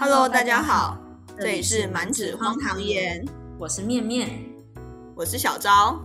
[0.00, 0.96] Hello，大家好，
[1.36, 3.26] 这里是满纸荒唐言，
[3.58, 4.30] 我是面面，
[5.16, 6.00] 我是小昭。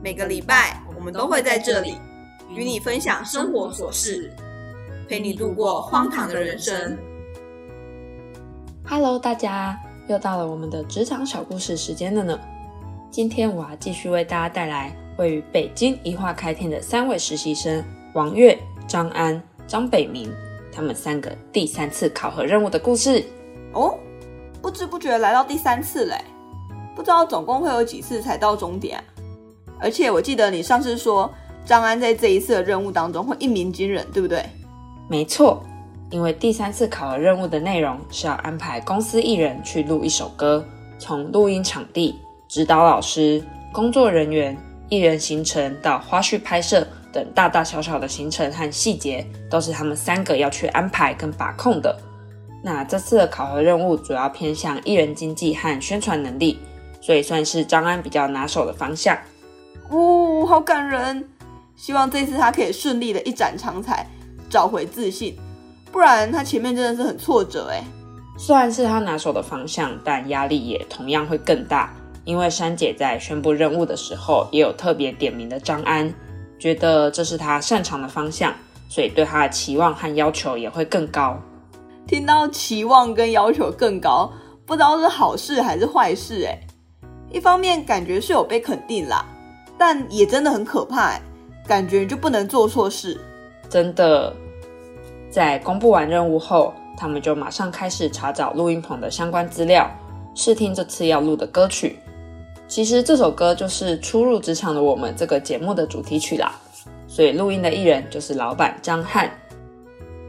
[0.00, 1.96] 每个礼拜我们都会在这里
[2.48, 4.32] 与你分享生活琐事，
[5.08, 6.96] 陪你度过荒唐的人生。
[8.86, 9.76] Hello，大家
[10.06, 12.38] 又到了我们的职场小故事时间了呢。
[13.10, 20.32] 今天我要继续为大家带来位于北京一化开天的三位实习生王月、张安、张北明，
[20.72, 23.24] 他们三个第三次考核任务的故事。
[23.72, 23.98] 哦，
[24.60, 26.16] 不知不觉来到第三次嘞，
[26.96, 29.04] 不知道总共会有几次才到终点啊？
[29.80, 31.32] 而且我记得你上次说
[31.64, 34.44] 张安在这一次的任务当中会一鸣惊人，对不对？
[35.08, 35.62] 没错，
[36.10, 40.64] 因为第三次考核任务的内容是要安排公司艺人去录一首歌，
[40.98, 44.56] 从录音场地、指导老师、工作人员、
[44.88, 51.96] 艺人行程到花絮拍摄等大大小小的行程和细节，都是他们三个要去安排跟把控的。
[52.62, 56.58] 那这次的考核任务主要偏向艺人经济和宣传能力，
[57.00, 59.16] 所以算是张安比较拿手的方向。
[59.90, 61.24] 哦，好感人！
[61.76, 64.04] 希望这次他可以顺利的一展长才，
[64.50, 65.36] 找回自信，
[65.92, 67.82] 不然他前面真的是很挫折哎。
[68.36, 71.94] 虽然是他拿手的方向，但压力也同样会更大。
[72.24, 76.12] 因为珊姐在宣布任务的时候，也有特别点名的张安，
[76.58, 78.54] 觉得这是他擅长的方向，
[78.88, 81.38] 所以对他的期望和要求也会更高。
[82.06, 84.32] 听到期望跟要求更高，
[84.66, 86.58] 不知道是好事还是坏事哎。
[87.30, 89.24] 一方面感觉是有被肯定啦，
[89.76, 91.20] 但也真的很可怕哎，
[91.66, 93.20] 感觉就不能做错事。
[93.68, 94.34] 真的，
[95.30, 99.86] 在公布完任务后，他们就马上开始查找录音棚的相关资料，
[100.34, 101.98] 试听这次要录的歌曲。
[102.68, 106.54] 其实这首歌就是《初入职场的我们》这个节目的主题曲啦，
[107.06, 109.30] 所以录音的艺人就是老板张翰。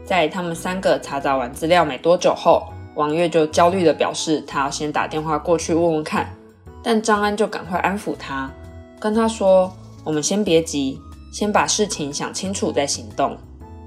[0.04, 6.34] 在他们三个查找完资料没多久后，王月就焦虑的表示，他要先打电话过去问问看。
[6.82, 8.50] 但张安就赶快安抚他，
[8.98, 9.70] 跟他说
[10.02, 10.98] ：“我们先别急，
[11.30, 13.36] 先把事情想清楚再行动。”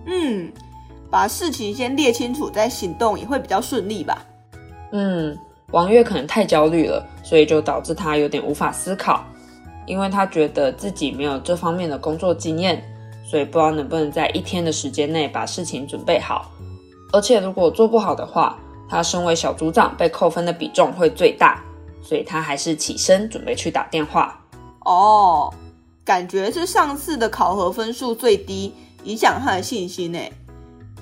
[0.05, 0.51] 嗯，
[1.09, 4.23] 把事情先列清楚再行动也会比较顺利吧。
[4.91, 5.35] 嗯，
[5.73, 9.25] 王月可能太焦虑了，所以就导致他有点无法思考，
[9.87, 12.81] 因为他觉得自己没有这方面的工作经验，
[13.25, 16.51] 所以不知道能不能在一天的时间内把事情准备好。
[17.11, 18.57] 而且如果做不好的话，
[18.87, 21.59] 他身为小组长被扣分的比重会最大，
[22.03, 24.39] 所以他还是起身准备去打电话。
[24.85, 25.51] 哦，
[26.05, 28.73] 感觉是上次的考核分数最低，
[29.05, 30.19] 影响他的信心呢，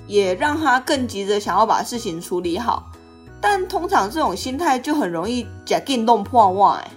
[0.06, 2.90] 也让他更急着想要把事情处理好。
[3.42, 6.90] 但通常这种心态就很容易假进弄破万哎。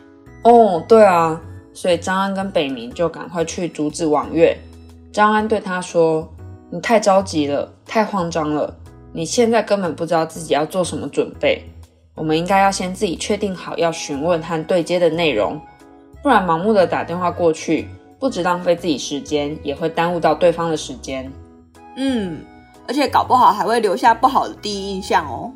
[0.44, 1.42] 哦，对啊，
[1.74, 4.56] 所以张安跟北明就赶快去阻止王月。
[5.12, 6.32] 张安对他说
[6.70, 8.72] ：“你太着急了，太慌张了，
[9.12, 11.64] 你现在根本不知道自己要做什么准备。
[12.14, 15.60] 我们应该要先自己确定好要询问和对接的内容，
[16.22, 17.90] 不然盲目的打电话过去，
[18.20, 21.30] 不止浪费自己时间，也会耽误到对方的时间。
[21.98, 22.38] 嗯，
[22.88, 25.52] 而且搞不好还会留下不好的第一印象哦。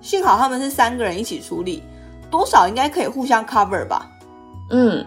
[0.00, 1.82] 幸好他们是三个人一起处理，
[2.30, 4.10] 多少应该可以互相 cover 吧。
[4.70, 5.04] 嗯，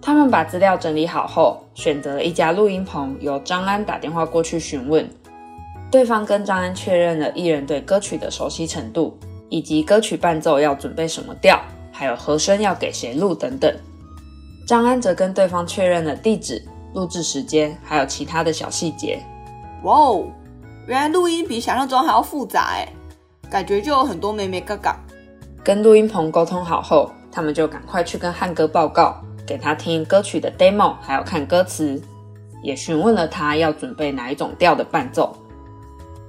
[0.00, 5.08] 他们把资料整理好后，选择了一家录音棚，由张安打电话过去询问。
[5.90, 9.16] 对方跟张安确认了艺人对歌曲的熟悉程度，
[9.48, 11.60] 以及歌曲伴奏要准备什么调，
[11.90, 13.74] 还有和声要给谁录等等。
[14.66, 19.18] 张安则跟对方确认了地址、录制时间，还有其他的小细节。
[19.82, 20.24] 哇哦，
[20.86, 22.86] 原来录音比想象中还要复杂哎，
[23.50, 24.96] 感觉就有很多美美嘎嘎。
[25.64, 32.00] 跟录音棚沟通好后，他们就赶快去跟汉哥报告，给他听歌曲的 demo，还有看歌词，
[32.62, 35.36] 也询问了他要准备哪一种调的伴奏。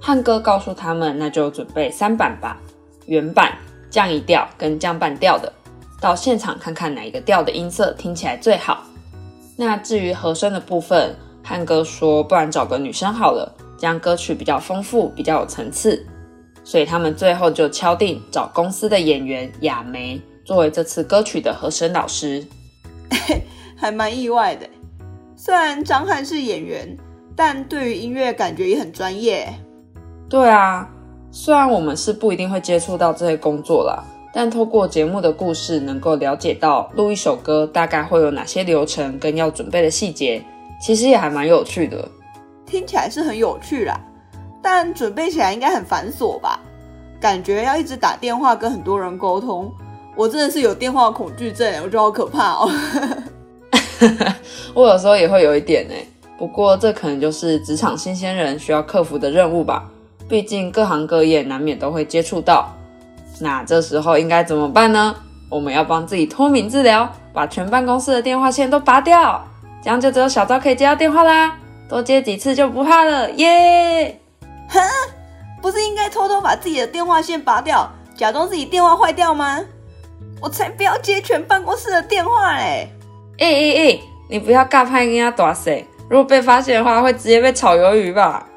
[0.02, 2.58] 汉哥告诉他们，那就准备三版吧，
[3.06, 3.54] 原版、
[3.90, 5.52] 降一调跟降半调的，
[6.00, 8.84] 到现场看看哪一个调的音色听起来最好。
[9.58, 11.14] 那至于和声的部分，
[11.44, 16.06] 汉哥说，不然找个女生好了，这样歌曲比较丰富，比较有层次。
[16.70, 22.46] 所以他们最后就敲定找公司的演员雅梅作为这次歌曲的和声老师，
[23.76, 24.70] 还蛮意外的。
[25.36, 26.96] 虽然张翰是演员，
[27.36, 29.52] 但对于音乐感觉也很专业。
[30.30, 30.88] 对啊，
[31.32, 40.40] 虽然我们是不一定会接触到这些工作啦，但透过节目的故事，能够了解到录一首歌大概会有哪些流程跟要准备的细节，
[40.80, 42.08] 其实也还蛮有趣的。
[42.68, 44.00] 听起来是很有趣啦，
[44.62, 46.60] 但准备起来应该很繁琐吧？
[47.20, 49.70] 感觉要一直打电话跟很多人沟通，
[50.16, 52.72] 我真的是有电话恐惧症，我觉得好可怕哦。
[54.74, 56.06] 我有时候也会有一点哎，
[56.38, 59.90] 不过这可能就是职场新鲜人需要克服的任务吧。
[60.30, 62.72] 毕竟各行各业难免都会接触到。
[63.42, 65.16] 那这时候应该怎么办呢？
[65.50, 69.44] 我们要帮自己脱敏治疗，把全办公室的电话线都拔掉，
[69.84, 71.58] 这样就只有小昭可以接到电话啦。
[71.90, 74.20] 多接几次就不怕了，耶！
[74.70, 74.80] 哼，
[75.62, 79.60] 不是应该偷偷把自己的电话线拔掉，假装自己电话坏掉吗？
[80.42, 82.90] 我才不要接全办公室的电话嘞！
[83.40, 84.00] 哎哎哎，
[84.30, 88.48] 你不要尬拍人家大声，如果被发现的话，会直接被炒鱿鱼吧？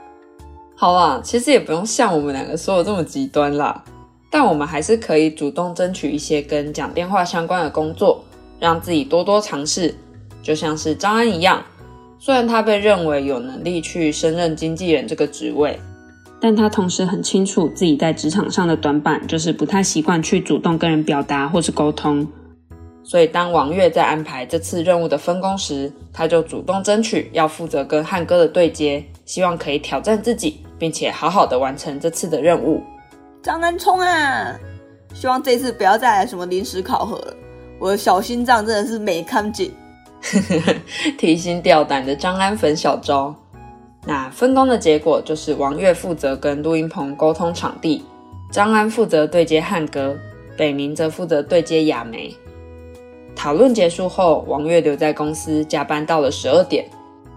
[0.77, 3.83] 好啦，其实也不用像我们两个说的这么极端啦，
[4.31, 8.23] 但我们还是可以主动争取一些跟讲电话相关的工作，
[8.61, 9.95] 让自己多多尝试。
[10.43, 11.63] 就像是张安一样，
[12.19, 15.79] 虽然他被认为有能力去升任经纪人这个职位。
[16.45, 22.27] 但他同时很清楚自己在职场上的短板，就是不太习惯去主动跟人表达或是沟通。
[23.05, 32.83] 所以当王月在安排这次任务的分工时，他就主动争取要负责跟汉哥的对接，希望可以挑战自己，并且好好的完成这次的任务。
[33.41, 34.59] 张南冲啊，
[35.15, 37.37] 希望这次不要再来什么临时考核了，
[37.79, 39.73] 我的小心脏真的是没看紧。
[41.17, 43.33] 提心吊胆的张安粉小招。
[44.05, 48.05] 那分工的结果就是王月负责跟录音棚沟通场地，
[48.51, 50.17] 张安负责对接汉歌，
[50.57, 52.35] 北明则负责对接雅梅。
[53.37, 56.85] 讨论结束后，王月留在公司加班到了十二点。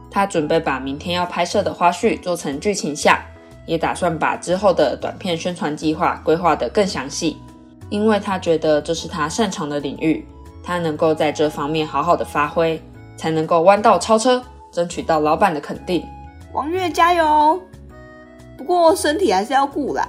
[0.10, 3.24] 他准备把明天要拍摄的花絮做成剧情下，
[3.66, 7.38] 也打算把之后的短片宣传计划规划得更详细，
[7.90, 10.26] 因为他觉得这是他擅长的领域，
[10.64, 12.82] 他能够在这方面好好的发挥，
[13.18, 14.42] 才能够弯道超车，
[14.72, 16.04] 争取到老板的肯定。
[16.56, 17.62] 王月加油！
[18.58, 20.08] 不过身体还是要顾啦。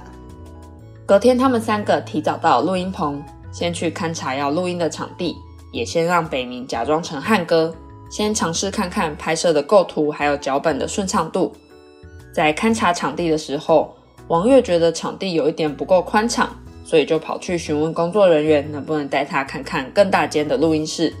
[1.05, 3.21] 隔天，他们三个提早到录音棚，
[3.51, 5.35] 先去勘察要录音的场地，
[5.73, 7.75] 也先让北明假装成汉哥，
[8.09, 11.51] 先尝试看看拍摄的构图还有脚本的顺畅度。
[12.33, 13.93] 在勘察场地的时候，
[14.29, 16.49] 王月觉得场地有一点不够宽敞，
[16.85, 21.13] 所以就跑去询问工作人员能不能带他看看更大间的录音室。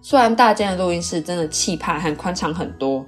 [0.00, 3.04] 虽然大间的录音室真的气派和宽敞很多。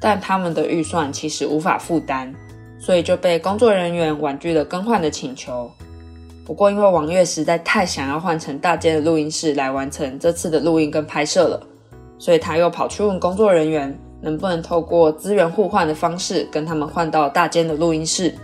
[0.00, 2.34] 但他们的预算其实无法负担，
[2.78, 5.70] 所以就被工作人员婉拒了更换的请求。
[6.46, 11.62] 不过，因为王月实在太想要换成大间的录音室来完成这次的录音跟拍摄了，
[12.18, 18.34] 所以他又跑去问工作人员，能不能透过资源互换的方式跟他们换到大间的录音室。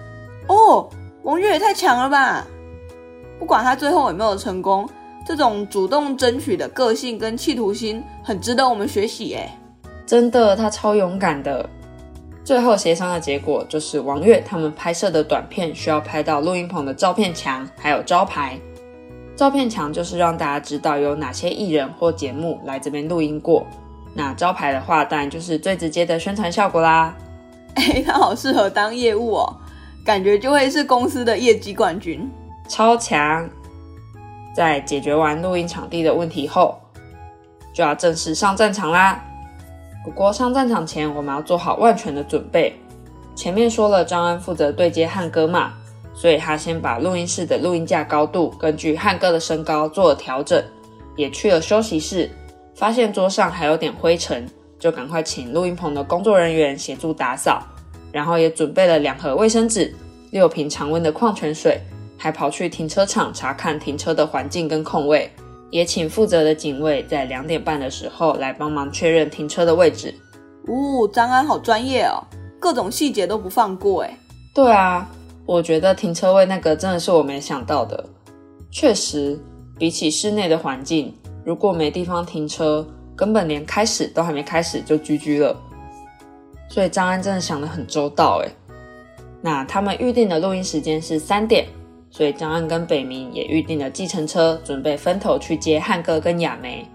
[0.47, 0.89] 哦，
[1.25, 2.47] 王月也太强了吧！
[3.41, 4.89] 不管他最后有没有成功，
[5.27, 9.51] 这种主动争取的个性跟企图心，很值得我们学习诶。
[10.07, 11.69] 真的，他超勇敢的。
[12.45, 18.57] 最后协商的结果就是，王月他们拍摄的短片需要拍到录音棚的照片墙，还有招牌。
[19.35, 23.67] 照片墙就是让大家知道有哪些艺人或节目来这边录音过。
[24.15, 27.13] 那招牌的话，当然就是最直接的宣传效果啦。
[27.75, 29.57] 哎，他好适合当业务哦，
[30.05, 32.31] 感觉就会是公司的业绩冠军，
[32.69, 33.47] 超强。
[34.55, 36.81] 在解决完录音场地的问题后，
[37.75, 39.23] 就要正式上战场啦。
[40.07, 42.73] 不过上战场前，我们要做好万全的准备。
[43.35, 45.73] 前面说了，张安负责对接汉哥嘛，
[46.15, 50.63] 所以他先把录音室的录音架高度根据汉哥的身高做了调整，
[51.17, 52.31] 也去了休息室，
[52.77, 54.49] 发现桌上还有点灰尘，
[54.79, 57.61] 就赶快请录音棚的工作人员协助打扫，
[58.13, 59.93] 然后也准备了两盒卫生纸、
[60.31, 61.81] 六瓶常温的矿泉水，
[62.17, 65.29] 还跑去停车场查看停车的环境跟空位。
[65.71, 70.15] 也请负责的警卫在两点半的时候来帮忙确认停车的位置。
[70.67, 72.23] 哦，张安好专业哦，
[72.59, 74.19] 各种细节都不放过哎。
[74.55, 75.09] 对啊，
[75.45, 78.05] 我觉得停车位那个真的是我没想到的。
[78.71, 79.39] 确实，
[79.79, 85.57] 比起室内的环境，如果没地方停车，根本连开始都还没开始就居居了。
[86.69, 88.51] 所以张安真的想得很周到哎。
[89.41, 91.67] 那他们预定的录音时间是三点。
[92.17, 96.89] 所以张安跟北明也预定了计程车，准备分头去接汉哥跟雅梅。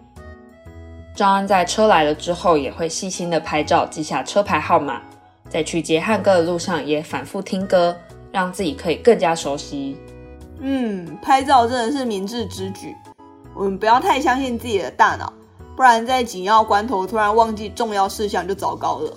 [1.14, 5.00] 张安在车来了之后，也会细心的拍照，记下车牌号码。
[5.48, 7.96] 在去接汉哥的路上，也反复听歌，
[8.32, 9.96] 让自己可以更加熟悉。
[10.60, 12.96] 嗯，拍照真的是明智之举。
[13.54, 15.32] 我们不要太相信自己的大脑，
[15.78, 19.14] 不然在紧要关头突然忘记重要事项就糟糕了。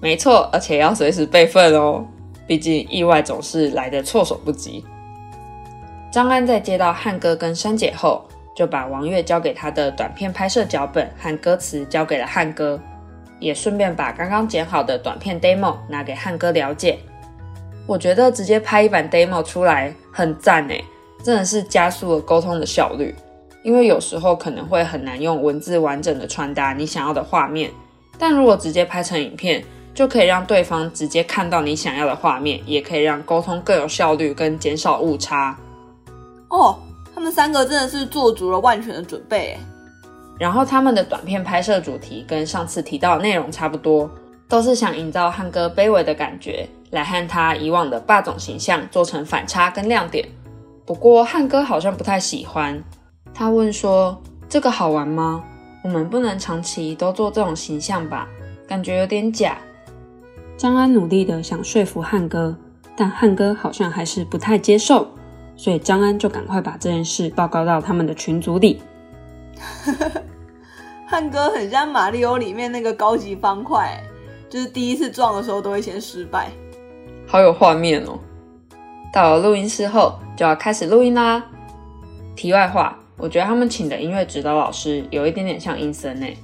[0.00, 2.02] 没错，而且要随时备份哦，
[2.46, 4.82] 毕竟意外总是来的措手不及。
[6.12, 8.22] 张安在接到汉哥跟珊姐后，
[8.54, 12.78] 就把王月交给他的短片拍摄脚本和歌词交给了汉哥，
[13.38, 16.98] 也顺便把刚刚剪好的短片 demo 拿给汉哥了解。
[17.86, 20.84] 我觉得直接拍一版 demo 出来很赞诶，
[21.24, 23.14] 真的是加速了沟通的效率。
[23.62, 27.70] 因为有时候可能会很难用文字完整的传达你想要的画面，
[28.18, 29.64] 但如果直接拍成影片，
[29.94, 35.56] 就可以让对方直接看到你想要的画面，也可以让沟通更有效率跟减少误差。
[36.52, 36.78] 哦，
[37.14, 39.56] 他们三个真的是做足了万全的准备。
[40.38, 44.10] 然后他们的短片拍摄主题跟上次提到的内容差不多，
[44.48, 50.28] 都是想营造汉哥卑微的感觉，来和他以往的霸总形象做成反差跟亮点。
[50.84, 52.82] 不过汉哥好像不太喜欢，
[53.32, 55.42] 他问说：“这个好玩吗？
[55.82, 58.28] 我们不能长期都做这种形象吧？
[58.68, 59.56] 感觉有点假。”
[60.58, 62.54] 张安努力的想说服汉哥，
[62.94, 65.06] 但汉哥好像还是不太接受，
[65.56, 68.82] 所以张安就赶快把这件事报告到他们的群组里。
[71.06, 74.02] 汉哥很像马里奥里面那个高级方块，
[74.48, 76.50] 就是第一次撞的时候都会先失败，
[77.26, 78.18] 好有画面哦。
[79.12, 81.44] 到了录音室后，就要开始录音啦。
[82.34, 86.36] 题外话，我觉得他们请的音乐指导老师有一点点像阴森诶。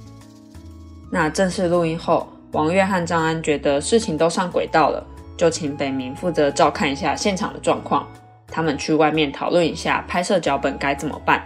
[1.11, 5.03] 那正式录音后，王月和张安觉得事情都上轨道了，
[5.35, 8.07] 就请北明负责照看一下现场的状况，
[8.51, 11.43] 他们去外面讨论一下拍摄脚本该怎么办。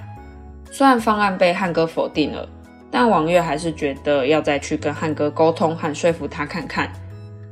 [0.71, 2.47] 虽然方案被汉哥否定了，
[2.89, 6.91] 但王月还是觉得要再去跟汉哥沟通和说服他看看。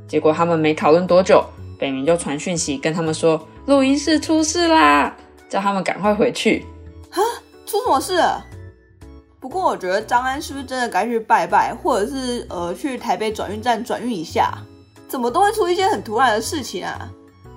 [0.08, 1.44] 结果他们没讨论多久，
[1.78, 3.40] 北明就传讯息跟他们说。
[3.66, 5.14] 录音室出事啦，
[5.48, 6.66] 叫他们赶快回去。
[7.10, 7.22] 哈，
[7.64, 8.44] 出什么事了？
[9.38, 14.52] 不过我觉得张安是不是真的该去拜拜，或者是呃去台北转运站转运一下？
[15.08, 17.08] 怎么都会出一些很突然的事情啊！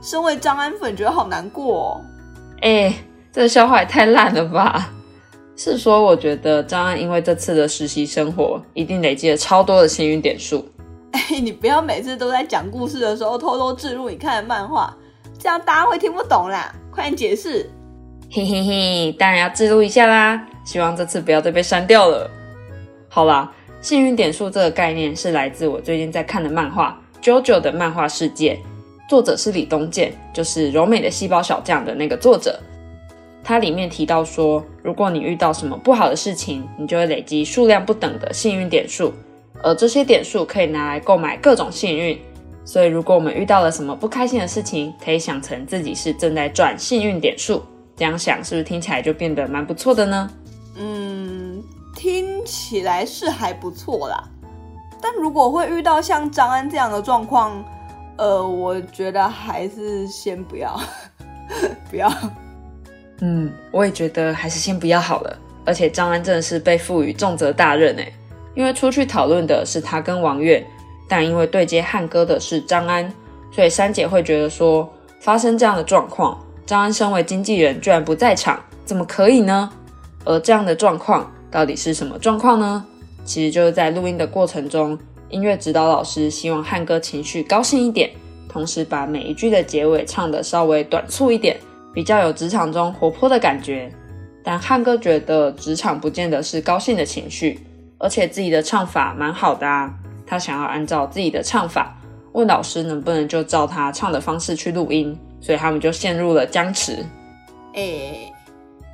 [0.05, 2.00] 身为张安粉，觉得好难过。
[2.62, 2.93] 哎，
[3.33, 4.93] 这个笑话也太烂了吧！
[5.57, 10.63] 是说，我觉得张安因为这次的实习生活，一定累积了超多的幸运点数。
[11.12, 14.95] 哎，你不要每次都在讲故事的时候偷偷置入你看的漫画。
[15.39, 17.67] 这样大家会听不懂啦，快点解释！
[18.29, 22.29] 嘿嘿嘿，当然要记录一下啦，希望这次不要再被删掉了。
[23.09, 28.53] 好啦，幸运点数这个概念是来自我最近在看的漫画《JoJo 的漫画世界》，
[29.07, 32.59] 作者是李东健，就是柔美的细胞小将的那个作者。
[33.43, 39.13] 它里面提到说，如果你遇到什么不好的事情，你就会累积数量不等的幸运点数，
[39.62, 42.19] 而这些点数可以拿来购买各种幸运。
[42.63, 47.62] 所以，如果我们遇到了什么不开心的事情，可以想成自己是正在赚幸运点数。
[47.95, 50.29] 这样想是不是听起来就变得蛮不错的呢？
[50.77, 51.63] 嗯，
[51.95, 54.24] 听起来是还不错啦。
[55.00, 57.63] 但如果会遇到像张安这样的状况，
[58.17, 60.79] 呃，我觉得还是先不要，
[61.89, 62.12] 不要。
[63.22, 65.38] 嗯，我也觉得还是先不要好了。
[65.65, 68.12] 而且张安真的是被赋予重责大任哎，
[68.53, 70.65] 因为出去讨论的是他跟王月。
[71.07, 73.13] 但因为对接汉哥的是张安，
[73.51, 79.69] 所以三姐会觉得说，发生这样的状况，张安身为经纪人居然不在场，怎么可以呢？
[80.24, 82.84] 而这样的状况到底是什么状况呢？
[83.24, 84.98] 其实就是在录音的过程中，
[85.29, 88.10] 音乐指导老师希望汉哥情绪高兴一点，
[88.48, 91.58] 同时把每一句的结尾唱得稍微短促一点，
[91.94, 93.91] 比较有职场中活泼的感觉。
[94.44, 97.60] 但汉哥觉得职场不见得是高兴的情绪，
[97.98, 99.91] 而且自己的唱法蛮好的啊。
[100.27, 101.98] 他想要按照自己的唱法，
[102.34, 107.03] 问老师能不能就照他唱的方式去录音，所以他们就陷入了僵持。
[107.74, 108.32] 哎，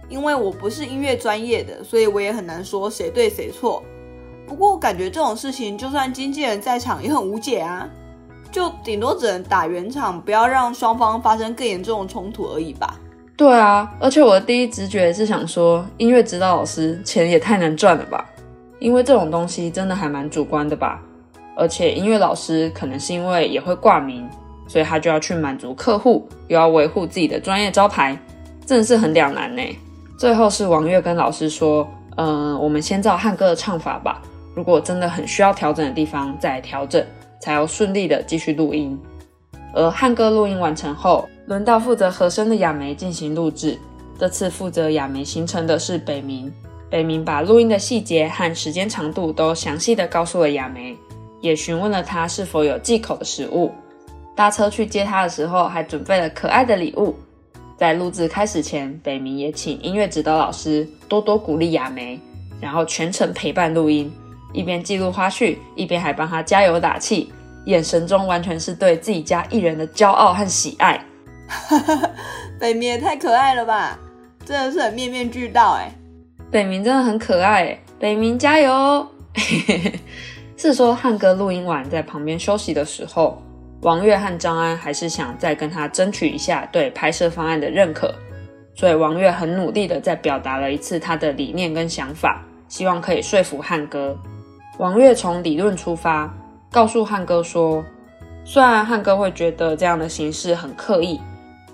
[0.10, 3.84] 因为我不是音乐专业的，所以我也很难说谁对谁错。
[4.52, 7.88] 不过感觉这种事情，就算经纪人在场也很无解啊，
[8.52, 13.00] 就顶多只能打圆场，不要让双方发生更严重的冲突而已吧。
[13.38, 18.26] 对啊，而且我的第一直觉是想说，音乐指导老师钱也太难赚了吧？
[18.80, 21.02] 因为这种东西真的还蛮主观的吧。
[21.56, 24.30] 而且音乐老师可能是因为也会挂名，
[24.68, 28.20] 所以他就要去满足客户，又要维护自己的专业招牌，
[28.66, 29.64] 真的是很两难呢。
[30.18, 34.22] 最后是王月跟老师说：“嗯，我们先照汉哥的唱法吧，
[34.54, 37.06] 如果真的很需要调整的地方再调整，
[37.40, 39.00] 才要顺利的继续录音。”
[39.74, 43.78] 而汉哥录音完成后，轮到负责和声的亚梅进行录制。
[44.20, 46.52] 这次负责亚梅行程的是北明，
[46.90, 50.96] 北明把录音的细节和时间长度都详细的告诉了亚梅。
[51.40, 53.72] 也询问了他是否有忌口的食物。
[54.36, 57.16] 搭车去接他的时候，还准备了可爱的礼物。
[57.78, 62.20] 在录制开始前，北明也请音乐指导老师多多鼓励亚梅，
[62.60, 64.12] 然后全程陪伴录音，
[64.54, 67.32] 一边记录花絮，一边还帮他加油打气，
[67.66, 71.04] 眼神中完全是对自己家艺人的骄傲和喜爱。
[72.60, 73.98] 北明也太可爱了吧，
[74.46, 75.92] 真的是很面面俱到哎。
[76.50, 79.08] 北明真的很可爱，北明加油！
[80.58, 83.42] 是说汉哥录音完在旁边休息的时候，
[83.82, 88.14] 王月和张安还是想再跟他争取一下对拍摄方案的认可，
[88.76, 94.16] 所以王月很努力的再表达了一次他的理念跟想法，希望可以说服汉哥。
[94.82, 96.28] 王月从理论出发，
[96.72, 97.86] 告诉汉哥说，
[98.44, 101.22] 虽然汉哥会觉得这样的形式很刻意，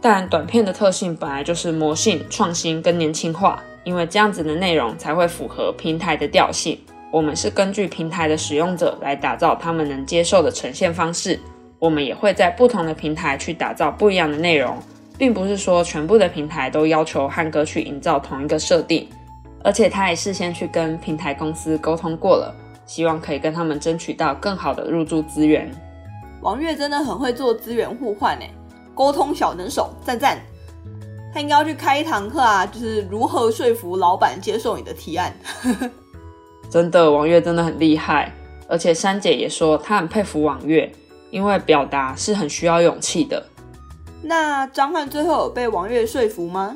[0.02, 6.78] 但短片的特性本来就是魔性、创新跟年轻化，因为这样子的内容才会符合平台的调性。
[7.10, 11.40] 我们是根据平台的使用者来打造他们能接受的呈现方式，
[11.80, 14.78] 我们也会在不同的平台去打造不一样的内容，
[15.18, 19.08] 并不是说全部的平台都要求汉哥去营造同一个设定，
[19.64, 22.54] 而且他也事先去跟平台公司沟通过了，
[22.88, 25.70] 希望可以跟他们争取到更好的入住资源。
[26.42, 28.50] 王月真的很会做资源互换诶，
[28.96, 30.40] 沟通小能手，赞赞。
[31.34, 35.32] 他应该要去开一堂课啊，就是如何说服老板接受你的提案。
[36.70, 38.34] 真的，王月真的很厉害，
[38.68, 40.92] 而且珊姐也说她很佩服王月，
[41.30, 43.46] 因为表达是很需要勇气的。
[44.22, 46.76] 那张翰最后有被王月说服吗？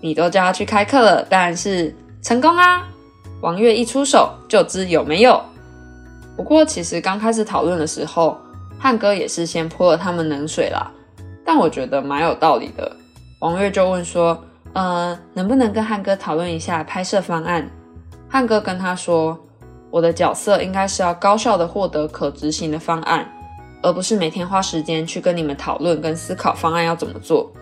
[0.00, 2.88] 你都叫他去开课了，当然是成功啊！
[3.42, 5.40] 王月一出手就知有没有。
[6.40, 8.38] 不过其实刚开始讨论的时候，
[8.78, 10.90] 汉哥也是先泼了他们冷水啦，
[11.44, 12.90] 但我觉得蛮有道理的。
[13.40, 14.42] 王月就问说
[14.72, 17.70] ：“呃，能不能跟汉哥讨论一下拍摄方案？”
[18.26, 19.38] 汉哥跟他说
[19.92, 23.30] ：“我的角色应该是要高效的获得可执行的方案，
[23.82, 27.52] 而不是每天花时间去跟你们讨论跟思考方案要怎么做。”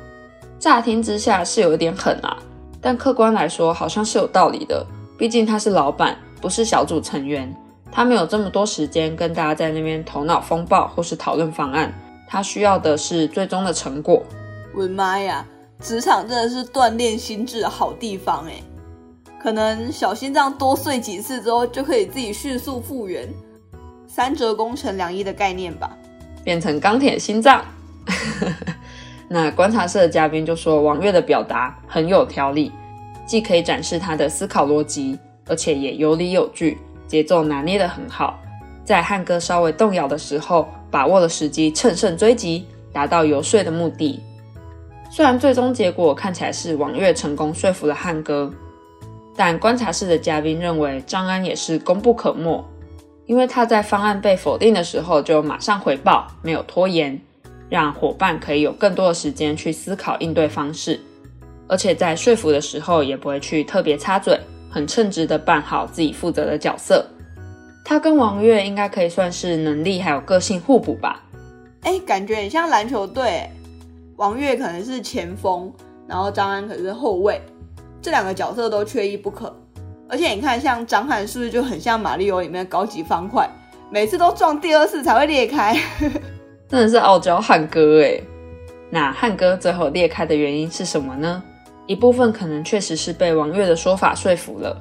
[0.61, 2.37] 乍听之下是有一点狠啊，
[2.81, 4.87] 但客观来说好像是有道理的。
[5.19, 7.53] 毕竟他是老板，不是小组成员，
[7.91, 11.93] 他没有这么多时间跟大家在那边头脑风暴或是讨论方案。
[12.31, 14.23] 他需要的是最终的成果。
[14.75, 15.45] 我的妈呀，
[15.81, 18.53] 职场真的是锻炼心智的好地方哎！
[19.43, 23.27] 可能小心脏多碎几次之后，就可以自己迅速复原，
[24.07, 25.91] 三折功成良医的概念吧，
[26.45, 27.65] 变成钢铁心脏。
[29.27, 32.71] 那观察室的嘉宾就说，王月的表达很有条理，
[33.27, 36.77] 既可以展示他的思考逻辑，而且也有理有据，
[37.09, 38.39] 节奏拿捏得很好。
[38.85, 44.23] 在汉哥稍微动摇的时候，把握了时机，乘胜追击，达到游说的目的。
[45.11, 48.53] 虽然最终结果看起来是王月成功说服了汉哥。
[49.37, 52.65] 但观察室的嘉宾认为，张安也是功不可没，
[53.25, 57.21] 因为他在方案被否定的时候就马上回报，没有拖延，
[57.69, 60.99] 让伙伴可以有更多的时间去思考应对方式，
[61.69, 67.07] 而且在说服的时候也不会去特别插嘴，很称职的扮好自己负责的角色。
[67.85, 71.23] 他跟王月应该可以算是能力还有个性互补吧？
[71.83, 73.49] 哎，感觉很像篮球队，
[74.17, 75.73] 王月可能是前锋，
[76.07, 77.41] 然后张安可是后卫。
[78.01, 79.55] 这两个角色都缺一不可，
[80.09, 83.49] 而且你看，像张翰是不是就很像马里奥里面的高级方块，
[83.91, 85.77] 每次都撞第二次才会裂开，
[86.69, 88.21] 真的是傲娇汉哥哎。
[88.91, 91.43] 那汉哥最后裂开的原因是什么呢？
[91.89, 94.81] 一部分可能确实是被王月的说法说服了，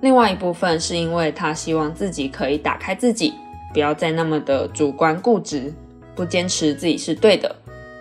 [0.00, 3.34] 另外一部分是因为他希望自己可以打开自己，
[3.74, 5.72] 不要再那么的主观固执，
[6.16, 7.54] 不坚持自己是对的，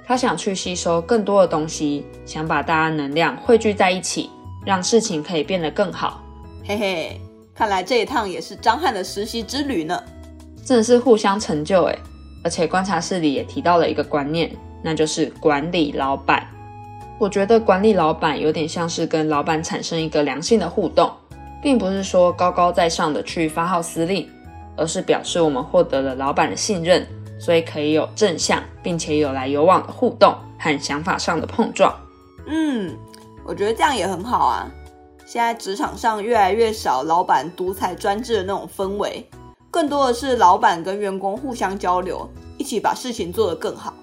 [0.06, 4.30] 他想去吸收更多的东西，想把大家能量汇聚在一起。
[4.66, 6.22] 让事情可以变得更好，
[6.66, 7.22] 嘿嘿，
[7.56, 10.04] 看来这一趟也是张翰的实习之旅呢，
[10.66, 11.98] 真的是互相成就诶。
[12.44, 16.46] 而且观察室里也提到了一个观念，那就是管理老板。
[17.20, 21.12] 我觉得管理老板有点像是跟老板产生一个良性的互动，
[21.62, 24.30] 并不是说高高在上的去发号施令，
[24.76, 27.06] 而是表示我们获得了老板的信任，
[27.40, 31.94] 所以可以有正向并且有来有往的互动和想法上的碰撞。
[32.48, 32.96] 嗯。
[33.50, 34.70] 我觉得这样也很好啊！
[35.26, 39.26] 现在职场上越来越少老板独裁专制的那种氛围，
[39.72, 43.94] 更多的是老板跟员工互相交流，一起把事情做得更好。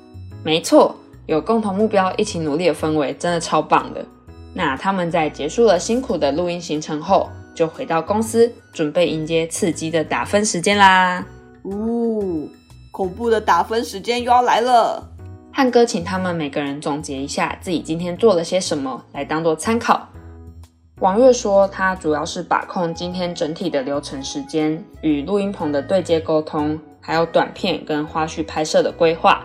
[0.42, 0.96] 没错，
[1.26, 4.04] 有共同目标，一起努力的氛围真的超棒的。
[4.52, 11.24] 那他们在结束了辛苦的录音行程后，就回到公司，准备迎接刺激的打分时间啦！
[11.64, 12.48] 呜，
[12.90, 15.02] 恐怖的打分时间又要来了！
[15.50, 20.08] 汉哥请他们每个人总结一下自己今天做了些什么，来当做参考。
[21.00, 29.44] 王月说，他主要是把控今天整体的流程时间，与录音棚的对接沟通，还有短片跟花絮拍摄的规划。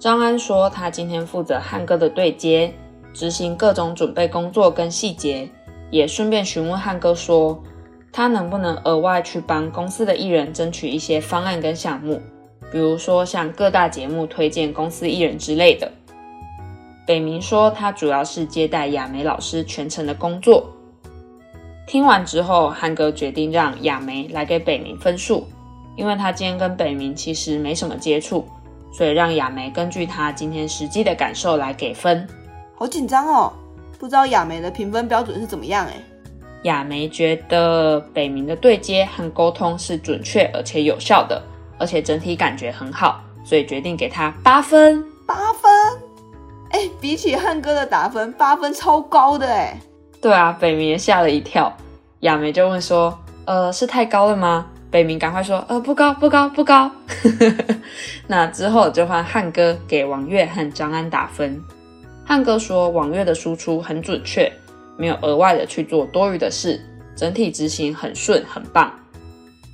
[0.00, 2.72] 张安说，他今天负责汉哥的对接，
[3.12, 5.46] 执行各种准备工作跟细节，
[5.90, 7.62] 也顺便询问汉哥说，
[8.10, 12.18] 他能不能额外去帮公司的艺人争取一些方案跟项目。
[12.72, 15.92] 比如说，向各大节目推荐公司艺人之类的。
[17.06, 20.66] 北明说，他主要是接待亚梅老师全程的工作。
[21.86, 25.46] 听完之后，汉哥决定让亚梅来给北明分数，
[25.94, 28.46] 因为他今天跟北明其实没什么接触，
[28.92, 32.26] 所以让亚梅根据他今天实际的感受来给分。
[32.74, 33.52] 好紧张哦，
[33.98, 35.86] 不知道亚梅的评分标准是怎么样？
[35.86, 35.94] 哎，
[36.64, 41.42] 亚梅觉得北明的对接和沟通是准确而且有效的。
[41.78, 45.02] 而且整体感觉很好，所以决定给他八分。
[45.26, 45.70] 八分？
[46.72, 49.80] 哎，比起汉哥的打分，八分超高的哎。
[50.20, 51.74] 对啊，北明也吓了一跳。
[52.20, 56.90] 亚梅就问说：“呃，是太高了吗？”北明赶快说：“呃，不高，不高，不高。
[58.26, 61.62] ”那之后就换汉哥给王月和张安打分。
[62.26, 64.50] 汉哥说王月的输出很准确，
[64.96, 66.80] 没有额外的去做多余的事，
[67.14, 68.92] 整体执行很顺，很棒。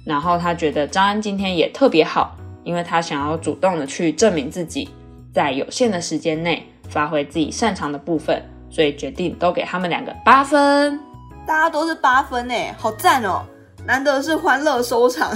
[0.05, 4.89] 然后他觉得张安今天也特别好，因为他想要主动的去证明自己，
[5.33, 11.01] 在有限的时间内发挥自己擅长的部分，所以决定都给他们两个八分。
[11.47, 13.43] 大家都是八分诶，好赞哦！
[13.87, 15.31] 难得是欢乐收场。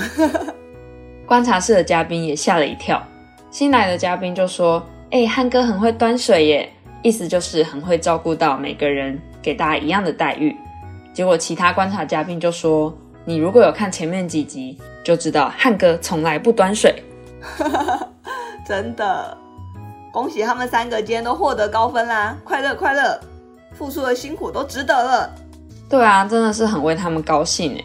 [1.24, 3.00] 观察室的嘉宾也吓了一跳，
[3.50, 10.56] 新来的嘉宾就说：“哎，汉哥很会端水耶，意思就是很会照顾到每个人，给大家一样的待遇。”
[11.14, 12.92] 结果其他观察嘉宾就说
[13.24, 16.92] ：“你如果有看前面几集，就知道汉哥从来不端水。
[18.66, 19.36] ”真的，
[20.12, 22.36] 恭喜他们三个今天都获得高分啦！
[22.44, 23.20] 快乐快乐，
[23.74, 25.30] 付出的辛苦都值得了。
[25.88, 27.84] 对啊，真的是很为他们高兴哎。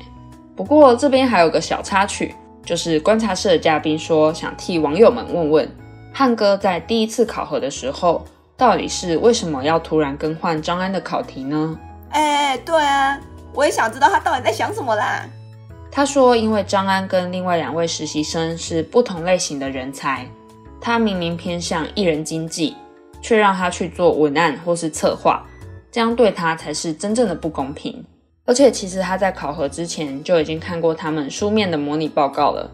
[0.55, 5.69] 不过这边还有个小插曲，就是观察室的嘉宾说想替网友们问问
[6.13, 11.77] 汉哥在第一次考核的时候，到底是为什么要突然更换张安的考题呢？
[12.11, 13.19] 哎，对啊，
[13.53, 15.25] 我也想知道他到底在想什么啦。
[15.91, 20.25] 他说，因为张安跟另外两位实习生是不同类型的人才，
[20.79, 22.75] 他明明偏向艺人经济，
[23.21, 25.45] 却让他去做文案或是策划，
[25.91, 28.03] 这样对他才是真正的不公平。
[28.45, 32.69] 而且其实他在考核之前就已经看过他们书面的模拟报告了。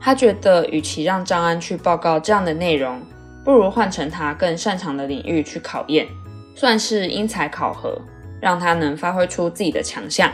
[0.00, 3.02] 他觉得，与其让张安去报告这样的内容，
[3.44, 6.08] 不如换成他更擅长的领域去考验，
[6.54, 8.00] 算是因材考核，
[8.40, 10.32] 让他能发挥出自己的强项。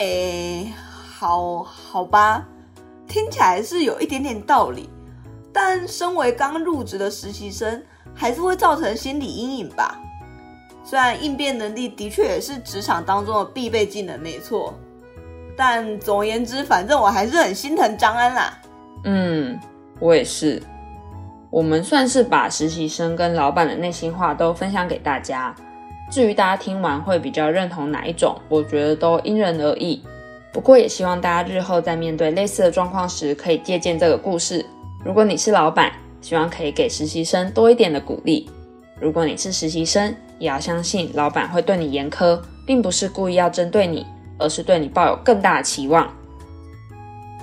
[0.00, 0.70] 诶，
[1.10, 2.46] 好好吧，
[3.08, 4.90] 听起来是有一点点道理，
[5.54, 7.82] 但身为刚入职的实习生，
[8.14, 9.98] 还是会造成心理阴影吧。
[10.88, 14.72] 虽然应变能力的确也是职场当中的必备技能，没错，
[15.54, 18.58] 但总而言之，反正我还是很心疼张安啦。
[19.04, 19.60] 嗯，
[20.00, 20.62] 我也是。
[21.50, 25.54] 我们算是把实习生跟老板的内心话都分享给大家。
[26.10, 30.02] 至于大家听完会比较认同哪一种，我觉得都因人而异。
[30.54, 34.64] 不过也希望大家日后在面对类似的状况时，可以借鉴这个故事。
[35.04, 38.48] 如果你是老板，希望可以给实习生多一点的鼓励；
[39.00, 44.06] 如果你是实习生，也要相信，老板会对你严苛，并不是故意要针对你，
[44.38, 46.12] 而是对你抱有更大的期望。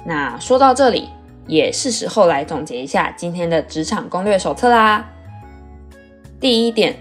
[0.06, 1.10] 那说到这里，
[1.48, 5.10] 也是时候来总结一下今天的职场攻略手册啦。
[6.40, 6.96] 第一点，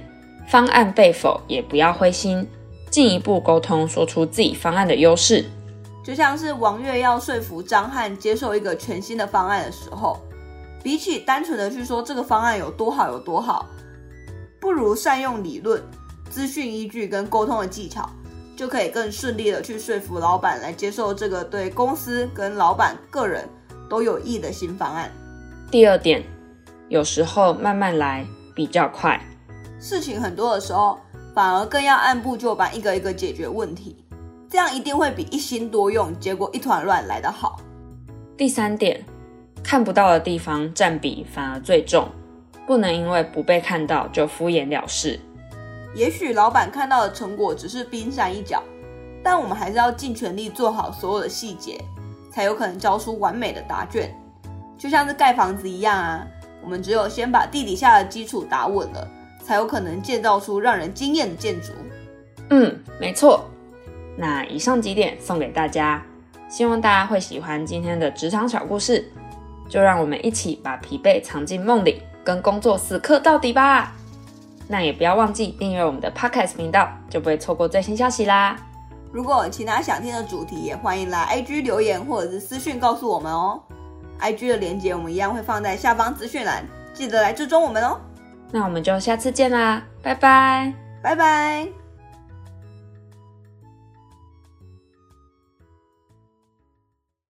[0.46, 2.48] 方案被否也不要灰心，
[2.90, 5.44] 进一步沟通，说出自己方案的优势。
[6.04, 10.18] 就像是王月要说服张翰接受一个全新的方案的时候，
[10.82, 13.66] 比起单纯的去说这个方案有多好有多好。
[14.64, 15.82] 不如善用理论、
[16.30, 18.08] 资讯依据跟沟通的技巧，
[18.56, 23.46] 就可以更顺利的去说服老板来接受这个对公司跟老板个人
[23.90, 25.12] 都有益的新方案。
[25.70, 26.24] 第二点，
[26.88, 29.20] 有时候慢慢来比较快。
[29.78, 30.98] 事情很多的时候，
[31.34, 34.02] 反而更要按部就班，一个一个解决问题，
[34.48, 37.60] 这样一定会比一心多用，结果一团乱来得好。
[38.34, 39.04] 第三点，
[39.62, 42.08] 看不到的地方占比反而最重。
[42.66, 45.18] 不能因为不被看到就敷衍了事。
[45.94, 48.62] 也许老板看到的成果只是冰山一角，
[49.22, 51.78] 但我们还是要尽全力做好所有的细节，
[52.32, 54.12] 才有可能交出完美的答卷。
[54.76, 56.26] 就像是盖房子一样啊，
[56.62, 59.08] 我们只有先把地底下的基础打稳了，
[59.42, 61.72] 才有可能建造出让人惊艳的建筑。
[62.50, 63.44] 嗯，没错。
[64.16, 66.04] 那以上几点送给大家，
[66.48, 69.04] 希望大家会喜欢今天的职场小故事。
[69.66, 72.02] 就让我们一起把疲惫藏进梦里。
[72.24, 73.92] 跟工作死磕到底吧！
[74.66, 78.56] 那也不要忘记订阅我们的 Podcast 频道，就不会错过最新消息啦。
[79.12, 83.60] 如果有其他想听的主题，也欢迎来 IG 留言或者是私讯告诉我们哦。
[84.20, 88.00] IG 的链接我们一样会放在下方资讯栏，记得来追踪我们哦。
[88.50, 91.83] 那我们就下次见啦，拜拜，拜拜。